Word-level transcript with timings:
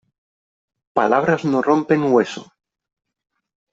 Palabras 0.97 1.41
no 1.51 1.59
rompen 1.61 2.01
hueso. 2.11 2.43